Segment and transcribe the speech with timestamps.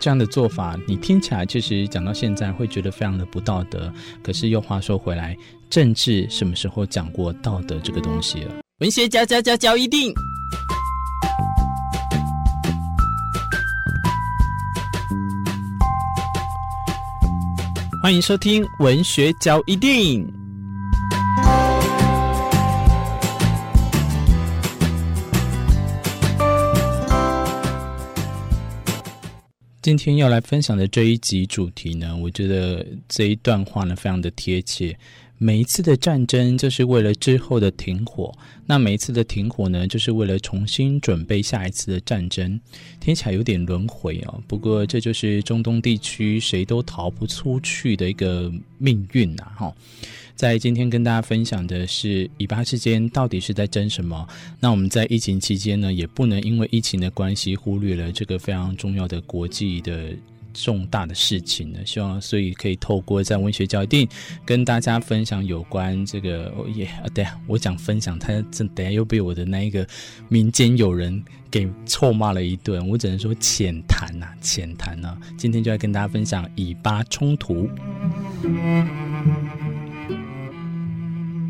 [0.00, 3.92] 这样的做法，你听起来其实讲到现在会觉得非常的不道德。
[4.22, 5.36] 可是又话说回来，
[5.68, 8.54] 政治什么时候讲过道德这个东西了？
[8.80, 10.12] 文学家家家教一定，
[18.00, 20.37] 欢迎收听文学教一定。
[29.88, 34.94] 今天要来分享的这一集主题呢，我觉得这一段话呢非常的贴切。
[35.38, 38.30] 每一次的战争就是为了之后的停火，
[38.66, 42.60] 那每一次的停火呢，就是为了重新准备下一次的战争。
[43.00, 49.44] 听起来有点轮回哦，不过这就是中东地区谁都逃不出去的一个命运呐！
[49.56, 49.74] 哈，
[50.38, 54.24] 在今天跟大家分享的是以巴之间到底是在争什么？
[54.60, 60.14] 那我们在疫情期间呢，也不能因为疫情的关系忽略了这个非常重要的国际的。
[60.54, 64.08] 重大的事情呢，希望所以可以透过在文学教一定
[64.44, 69.86] 跟大家分享有关这个哦耶啊，对啊，我讲分享，他这等下又被我的那一个
[70.28, 75.16] 民间友人给臭骂了一顿，我只能说浅谈呐，浅谈呐。
[75.36, 77.68] 今天就来跟大家分享以巴冲突。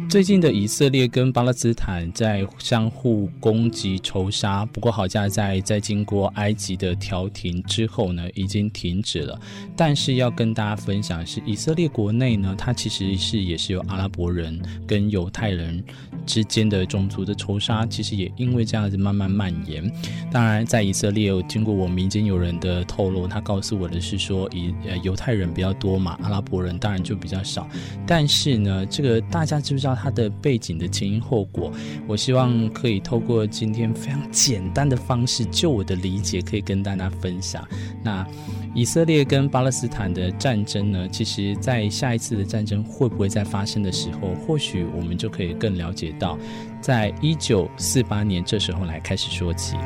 [0.08, 9.38] 最近的以色列跟巴勒斯坦在相互攻击仇杀，不过好在在在经过埃及的调停之后呢，已经停止了。
[9.76, 15.84] 但是要跟大家分享的是，以色列国内呢，它其实是也是有阿拉伯人跟犹太人
[16.24, 19.92] 之间的种族的仇杀，其实也因为这样子慢慢蔓延。
[20.32, 27.68] 当然，在以色列有经过我民间有人的透露，他告诉我的是说，以呃犹太人比较多嘛，阿拉伯人当然就比较少。
[28.06, 29.97] 但是呢，这个大家知不知道？
[30.02, 31.72] 它的背景的前因后果，
[32.06, 37.66] 我希望可以透过今天非常简单的方式，就我的理解，可以跟大家分享。
[38.02, 38.26] 那
[38.74, 46.38] 以色列跟巴勒斯坦的战争呢，其实在下一次的战争会不会再发生的时候，或许我们就可以更了解到，
[46.80, 49.76] 在一九四八年这时候来开始说起。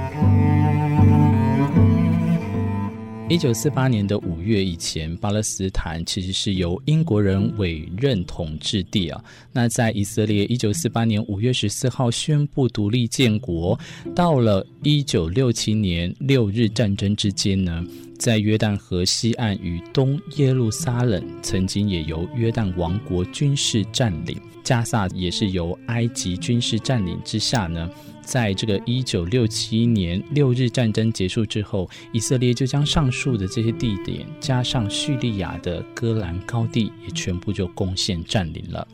[3.28, 9.25] 一九四八年的五月以前，巴勒斯坦其实是由英国人委任统治地啊。
[9.53, 13.78] 那在以色列一九四八年五月十四号宣布独立建国，
[14.15, 17.83] 到了一九六七年六日战争之间呢，
[18.19, 27.89] 在约旦河西岸与东耶路撒冷，曾经也由约旦王国军事占领，加萨也是由埃及军事占领之下呢。
[28.22, 38.87] 在这个一九六七年六日战争结束之后，以色列就将上述的这些地点，加上叙利亚的戈兰高地，也全部就攻陷占领了。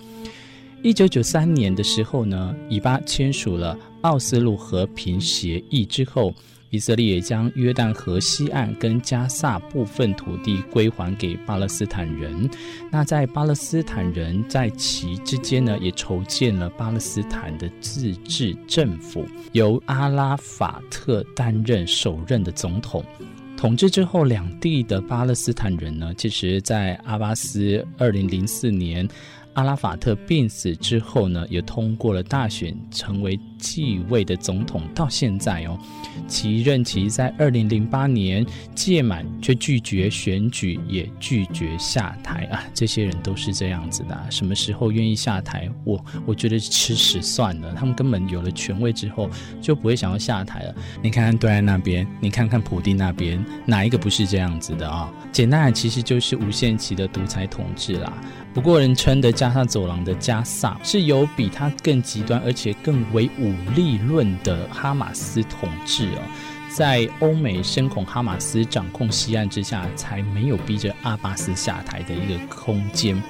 [0.82, 6.34] 一九九三年的时候呢，以巴签署了奥斯陆和平协议之后。
[6.70, 12.48] 以色列也将约旦河西岸跟加萨部分土地归还给巴勒斯坦人。
[12.90, 23.04] 那在巴勒斯坦人在其之间呢，也筹建了巴勒斯坦的自治政府，由阿拉法特担任首任的总统。
[23.56, 29.08] 统治之后，两地的巴勒斯坦人呢，其实，在阿巴斯二零零四年。
[29.58, 34.82] 阿拉法特病死之后呢，也通过了大选，成为继位的总统。
[34.94, 35.76] 到现在哦，
[36.28, 42.62] 其任期在二零零八年届满，却拒绝选举，也拒绝下台啊。
[42.72, 45.68] 这些人都是这样子的，什么时候愿意下台？
[45.82, 47.74] 我我觉得吃屎算了。
[47.74, 49.28] 他们根本有了权位之后，
[49.60, 50.74] 就不会想要下台了。
[51.02, 55.12] 你看看对岸那边，你看看普丁那边，哪一个不是这样子的啊？
[55.32, 58.12] 简单的，其实就是无限期的独裁统治啦。
[58.58, 66.22] 不过人称的加萨走廊的加萨是有比他更极端而且更为武力论的哈马斯统治哦，
[66.68, 73.22] 在欧美深恐哈马斯掌控西岸之下，才没有逼着阿巴斯下台的一个空间。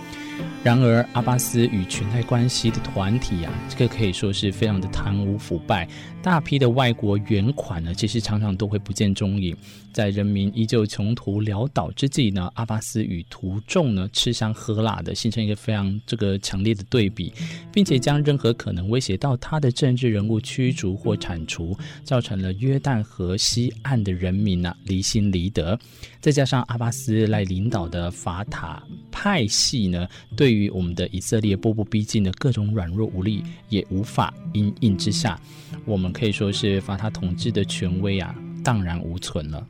[0.65, 5.89] 然而，阿巴斯与裙带关系的团体啊，这个可以说是非常的贪污腐败，
[6.23, 9.57] 大批的外国援款呢，其实常常都会不见踪影。
[9.93, 17.33] 在人民依旧穷途潦倒之际呢，阿巴斯与徒众呢吃香喝辣的，形成一个非常这个强烈的对比，
[17.73, 25.79] 并且将任何可能威胁到他的政治人物驱逐或铲除，造成了约旦河西岸的人民呢、啊、离心离德。
[26.21, 28.83] 再加上阿巴斯来领导的法塔
[29.21, 30.07] 派系呢，
[30.37, 35.41] 对于我们的以色列步步逼近的各种软弱无力，也无法因应之下，
[35.85, 38.33] 我们可以说是法他统治的权威啊
[38.63, 39.67] 荡然无存了。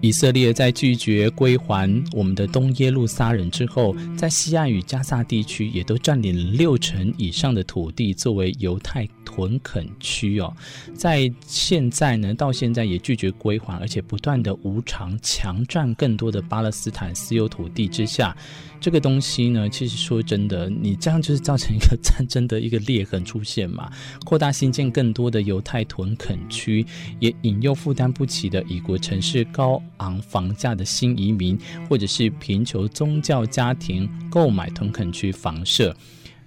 [0.00, 10.54] 以色列在拒绝归还我们的东耶路撒冷之后，在西岸与加萨地区也都占领了六成以上的土地作为犹太屯垦区哦。
[10.94, 18.34] 在现在呢，到现在也拒绝归还，而且不断的无偿强占更多的巴勒斯坦私有土地之下。
[18.80, 23.92] 这个东西呢，其实说真的，你这样就是造成一个战争的一个裂痕出现嘛，
[24.24, 26.86] 扩大新建更多的犹太屯垦区，
[27.18, 31.58] 也引诱负担不起的以国城市高昂房价的新移民，
[31.88, 35.96] 或者是贫穷宗教家庭购买屯垦区房舍。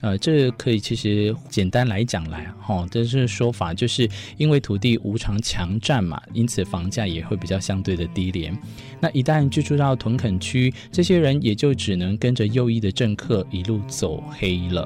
[0.02, 4.06] 呃，这可以其实简单来讲来，哈、这是说法，就是
[4.36, 8.54] 因为土地无偿强占嘛，因此房价也会比较相对的低廉。
[9.00, 14.86] 那一旦居住到屯垦区，这些人也就只能跟着右翼的政客一路走黑了。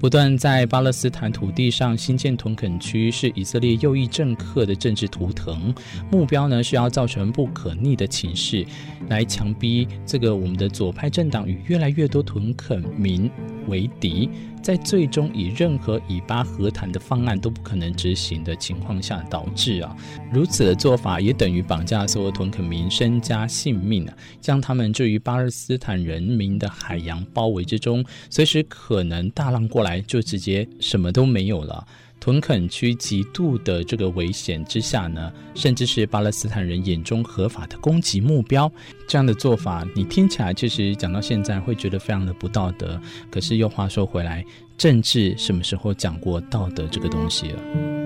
[0.00, 5.74] 不断在巴勒斯坦土地上新建屯垦区，是以色列右翼政客的政治图腾。
[6.10, 8.64] 目标呢，是要造成不可逆的情势，
[9.10, 13.30] 来强逼这个我们的左派政党与越来越多屯垦民
[13.68, 14.30] 为敌。
[14.62, 19.96] 在最终以任何以巴和谈的方案都不可能执行的情况下，导致啊
[20.32, 31.86] 如此的做法也等于绑架所有屯垦民生家性命啊，将他们置于巴勒斯坦人民的海洋包围之中，随时可能大浪过来就直接什么都没有了。
[32.20, 38.70] 屯垦区极度的这个危险之下呢，甚至是巴勒斯坦人眼中合法的攻击目标，
[39.08, 43.00] 这样的做法，你听起来其实讲到现在会觉得非常的不道德。
[43.30, 44.44] 可是又话说回来，
[44.76, 47.99] 政治什么时候讲过道德这个东西了？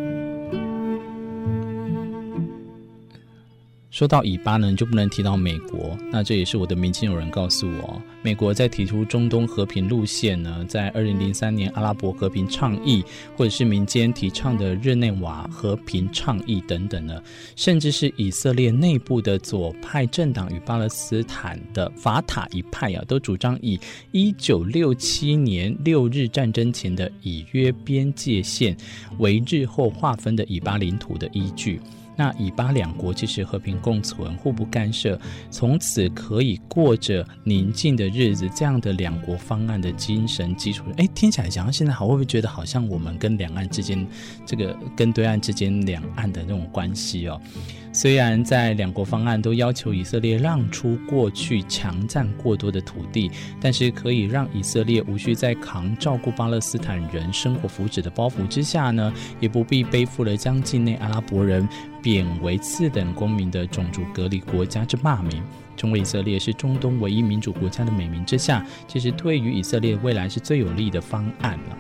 [3.95, 5.97] 说到以巴呢，就不能提到美国。
[6.11, 13.05] 那这也是我的民间友人告诉我，美国在提出中东和平路线呢，在二零零三年阿拉伯和平倡议，
[13.37, 17.23] 或者是民间提倡的日内瓦和平倡议等等呢，
[17.55, 23.79] 甚至是以色列内部的左派政党与巴勒斯坦的法塔一派啊，都主张以
[24.11, 28.77] 一九六七年六日战争前的以约边界线
[29.19, 31.81] 为日后划分的以巴领土的依据。
[32.17, 35.19] 那以巴两国其实和平共存、互不干涉，
[35.51, 38.49] 从此可以过着宁静的日子。
[38.55, 44.07] 这样的两国方案的精神基础，哎，听起来讲到现在好，会不会觉得好像我们跟两岸之间，
[44.47, 47.41] 这个跟对岸之间两岸的那种关系哦？
[47.95, 53.31] 虽然在两国方案都要求以色列让出过去强占过多的土地，
[53.61, 61.67] 但是可以让以色列无需再扛照顾巴勒斯坦人生活福祉的包袱之下呢，也不必背负了将境内阿拉伯人
[62.03, 65.41] 贬为次等公民的种族隔离国家之骂名。
[65.77, 71.77] 成为以色列是中东唯一民主国家的美名之下，其实对于以色列未来是最有利的方案了。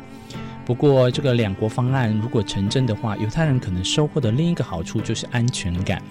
[0.65, 6.03] 不过，这个两国方案如果成真的话，犹太人可能收获的另一个好处就是安全感。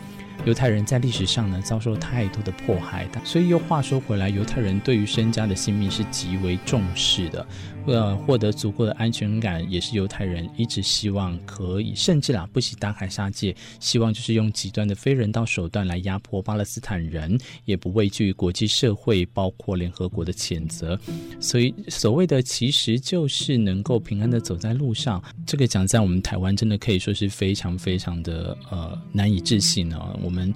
[0.45, 7.45] 犹太人在历史上呢，遭受太多的迫害，所以又话说回来，犹太人对于身家的性命是极为重视的。
[7.85, 20.97] 呃，获得足够的安全感，也是犹太人一直希望可以，甚至啦不惜大开杀戒，希望就是用极端的非人道手段来压迫巴勒斯坦人，也不畏惧国际社会包括联合国的谴责。
[21.41, 30.17] 所以所谓的其实就是能够平安的走在路上，这个讲在我们台湾真的可以说是非常非常的呃难以置信啊。
[30.23, 30.53] 我们。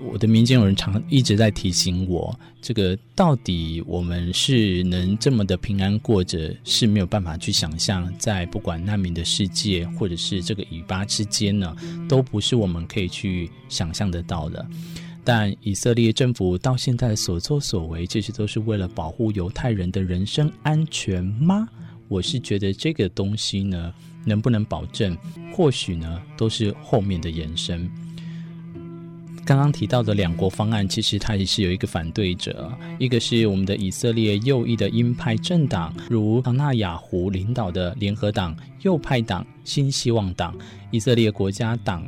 [0.00, 11.76] 我的民间有人常一直在提醒我，这个到底我们是能这么的平安过着，是没有办法去想象，在不管难民的世界，或者是这个以巴之间呢，
[12.08, 14.64] 都不是我们可以去想象得到的。
[15.22, 21.68] 但以色列政府到现在所作所为，这些都是为了保护犹太人的人身安全吗？
[22.08, 23.92] 我是觉得这个东西呢，
[24.24, 25.14] 能不能保证，
[25.52, 27.90] 或许呢，都是后面的延伸。
[29.46, 40.52] 刚刚提到的两国方案，其实它也是有一个反对者，一个是我们的以色列右翼的鹰派政党，如唐纳雅胡领导的联合党、右派党新希望党、
[40.90, 42.02] 以色列国家党；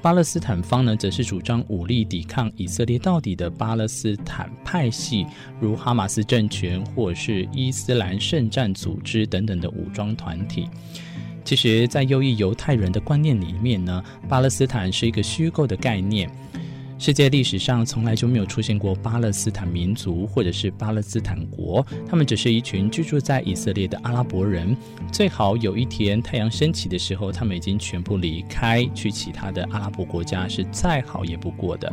[0.00, 5.26] 巴勒斯坦方呢，则是主张武力抵抗以色列到底的巴勒斯坦派系，
[5.60, 10.66] 如哈马斯政权或是伊斯兰圣战组织等等的武装团体。
[11.44, 16.28] 其实，在右翼犹太人的观念里面呢，巴勒斯坦是一个虚构的概念。
[16.98, 24.74] 世界历史上从来就没有出现过巴勒斯坦民族或者是巴勒斯坦国，他们只是一群居住在以色列的阿拉伯人。
[25.12, 31.92] 最好有一天太阳升起的时候，他们已经全部离开，去其他的阿拉伯国家，是再好也不过的。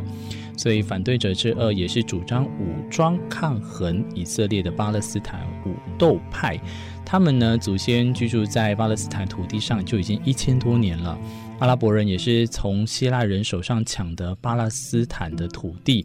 [0.55, 6.57] 所以，反对者之二也是主张武装抗衡以色列的巴勒斯坦武斗派。
[7.05, 11.17] 他们呢，祖先居住在巴勒斯坦土地上就已经一千多年了。
[11.59, 16.03] 阿拉伯人也是从希腊人手上抢得巴勒斯坦的土地，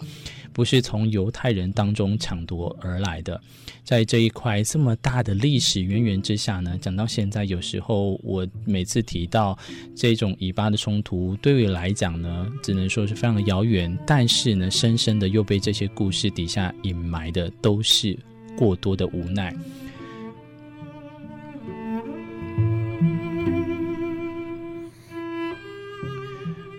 [0.52, 3.40] 不是从犹太人当中抢夺而来的。
[3.82, 9.58] 在这一块这么大的历史渊源之下呢，讲到现在，有时候我每次提到
[9.96, 18.16] 这种以巴的冲突，对于来讲呢，只能说是非常的遥远，但是呢，深深的又被这些故事底下隐埋的都是
[18.56, 19.56] 过多的无奈。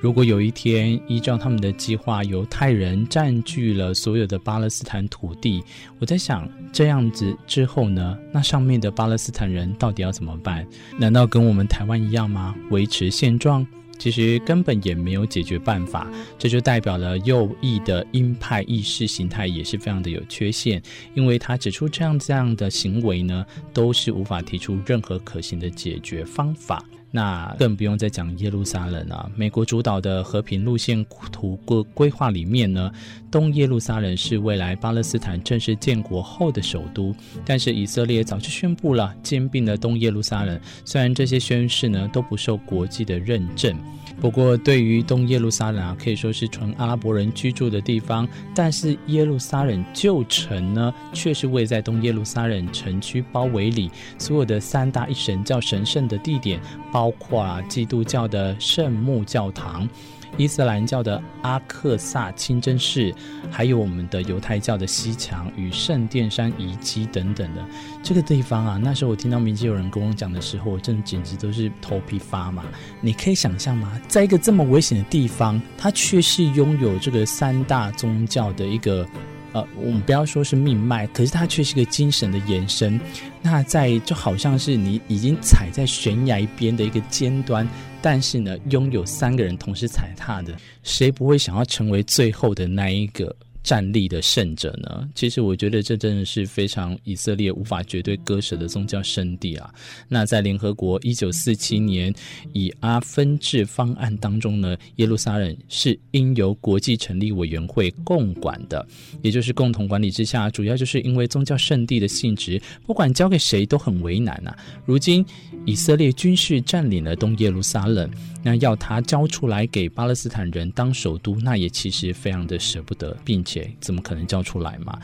[0.02, 5.62] 如果有一天，依照他们的计划，犹太人占据了所有的巴勒斯坦土地，
[6.00, 10.66] 我在想，这样子之后呢，那上面的巴勒斯坦人到底要怎么办？
[10.98, 12.56] 难道跟我们台湾一样吗？
[12.70, 13.68] 维持现状？
[13.98, 16.08] 其实根本也没有解决办法。
[16.38, 20.82] 这就代表了右翼的鹰派意识形态也是非常的有缺陷，
[21.14, 26.82] 因为他指出这样这样的行为呢，都是无法提出任何可行的解决方法。
[27.12, 29.28] 那更不用再讲耶路撒冷啊！
[29.36, 32.92] 美国主导的和平路线图规规划里面呢，
[33.32, 37.16] 东耶路撒冷是未来巴勒斯坦正式建国后的首都。
[37.44, 43.76] 但是以色列早就宣布了兼并了东耶路撒冷，虽然这些宣誓呢都不受国际的认证。
[44.22, 56.60] 不过对于东耶路撒冷啊，可以说是纯阿拉伯人居住的地方，但是耶路撒冷旧城呢，却是位在东耶路撒冷城区包围里，所有的三大一神教神圣的地点。
[57.00, 59.88] 包括啊，基督教的圣母教堂、
[60.36, 63.16] 伊斯兰教的阿克萨清真寺，
[63.50, 67.66] 还有我们的犹太教的西墙与圣殿山遗迹等等的
[68.04, 68.78] 这个地方啊。
[68.84, 72.66] 那时候我听到民间有人跟我讲的时候，我真的简直都是头皮发麻。
[73.00, 73.98] 你可以想象吗？
[74.10, 79.08] 在一个这么危险的地方，它却是拥有这个三大宗教的一个。
[79.54, 83.00] 呃，我们不要说是命脉，可是它却是个精神的延伸。
[83.42, 87.68] 那在就好像是你已经踩在悬崖边的一个尖端，
[88.02, 90.54] 但是呢，拥有三个人同时踩踏的，
[90.84, 93.36] 谁不会想要成为最后的那一个？
[93.62, 95.08] 站立的圣者呢？
[95.14, 99.74] 其实我觉得这真的是非常以色列无法绝对割舍的宗教圣地啊。
[100.08, 102.14] 那在联合国一九四七年
[102.54, 108.86] 以阿分治方案当中呢，耶路撒冷是应由国际成立委员会共管的，
[109.22, 110.50] 也就是共同管理之下。
[110.50, 114.58] 主要就是因为宗教圣地的性质，不管交给谁都很为难啊。
[114.86, 115.24] 如今
[115.66, 118.10] 以色列军事占领了东耶路撒冷，
[118.42, 123.59] 那要他交出来给巴勒斯坦人当首都，那也其实非常的舍不得，并且。
[123.80, 124.98] 怎么可能叫出来嘛？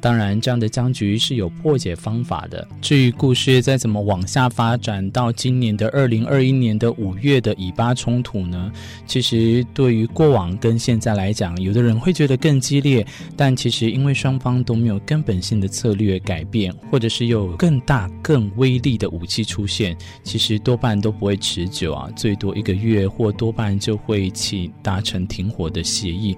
[0.00, 2.66] 当然，这样的僵局是有破解方法的。
[2.80, 8.72] 至于故事再怎么往下发展，到今年的二零二一年的五月的以巴冲突呢？
[9.06, 26.36] 其实对于过往跟现在来讲，有的人会觉得更激烈，但其实因为双方都没有根本性的策略改变，或者是有更大更威力的武器出现，其实多半都不会持久啊，最多一个月，或多半就会起达成停火的协议。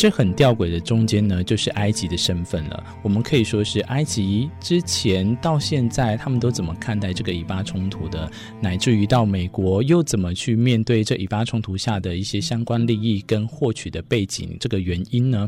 [0.00, 2.84] 这很吊诡的中间呢，就是埃及的身份了。
[3.02, 15.46] 我们可以说是埃及之前到现在，他们都怎么看待这个以巴冲突的，乃至于到美国又怎么去面对这以巴冲突下的一些相关利益跟获取的背景，这个原因呢？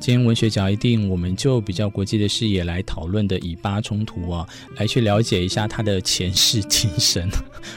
[0.00, 4.46] 今天文学角一定，我们就比较国际的视野来讨论的以巴冲突啊，
[4.76, 7.26] 来去了解一下它的前世今生。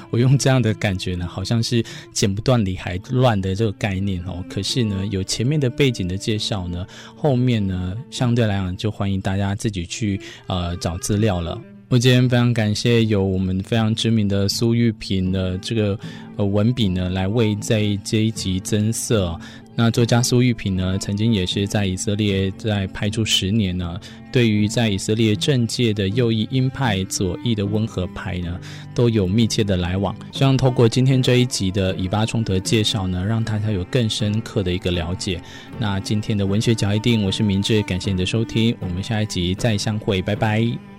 [0.09, 1.81] 我用这样的感觉呢，好像是
[2.11, 4.43] 剪不断理还乱的这个概念哦。
[4.49, 11.57] 可是呢，有前面的背景的介绍呢，后面呢，相对来讲就欢迎大家自己去呃找资料了。
[11.89, 15.97] 我今天非常感谢有我们非常知名的苏玉萍的这个
[16.35, 19.39] 呃文笔呢，来为在这一集增色。
[19.79, 23.95] 那作家苏玉平呢，曾经也是在以色列在派驻十年呢，
[24.31, 28.59] 对于在以色列政界的右翼鹰派、左翼的温和派呢，
[28.95, 30.15] 都有密切的来往。
[30.31, 35.39] 希望透过今天这一集的以巴冲突介绍呢，让大家有更深刻的一个了解。
[35.77, 40.96] 那今天的文学角一定，我是明志，感谢你的收听，我们下一集再相会，拜拜。